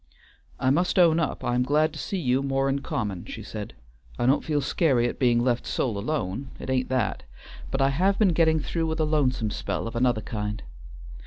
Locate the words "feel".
4.43-4.59